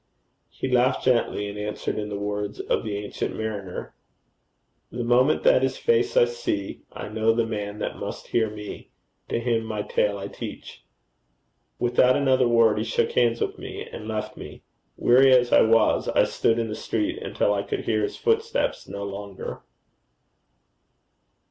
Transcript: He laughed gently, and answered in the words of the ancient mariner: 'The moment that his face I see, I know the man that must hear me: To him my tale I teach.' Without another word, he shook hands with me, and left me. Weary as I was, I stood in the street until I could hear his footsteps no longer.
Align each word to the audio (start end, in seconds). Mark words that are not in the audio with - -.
He 0.49 0.67
laughed 0.67 1.05
gently, 1.05 1.47
and 1.47 1.59
answered 1.59 1.99
in 1.99 2.09
the 2.09 2.17
words 2.17 2.59
of 2.59 2.83
the 2.83 2.97
ancient 2.97 3.35
mariner: 3.37 3.93
'The 4.89 5.03
moment 5.03 5.43
that 5.43 5.61
his 5.61 5.77
face 5.77 6.17
I 6.17 6.25
see, 6.25 6.81
I 6.91 7.07
know 7.07 7.33
the 7.33 7.45
man 7.45 7.77
that 7.77 7.99
must 7.99 8.29
hear 8.29 8.49
me: 8.49 8.89
To 9.29 9.39
him 9.39 9.63
my 9.63 9.83
tale 9.83 10.17
I 10.17 10.27
teach.' 10.27 10.83
Without 11.77 12.17
another 12.17 12.47
word, 12.47 12.79
he 12.79 12.83
shook 12.83 13.11
hands 13.11 13.41
with 13.41 13.59
me, 13.59 13.87
and 13.87 14.07
left 14.07 14.35
me. 14.35 14.63
Weary 14.97 15.33
as 15.35 15.53
I 15.53 15.61
was, 15.61 16.07
I 16.09 16.23
stood 16.23 16.57
in 16.57 16.67
the 16.69 16.73
street 16.73 17.19
until 17.21 17.53
I 17.53 17.61
could 17.61 17.81
hear 17.81 18.01
his 18.01 18.17
footsteps 18.17 18.87
no 18.87 19.03
longer. 19.03 19.61